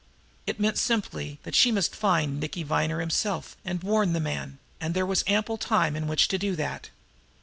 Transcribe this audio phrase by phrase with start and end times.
[0.47, 4.57] It meant simply that she must now find Nicky Viner himself and warn the man,
[4.79, 6.89] and there was ample time in which to do that.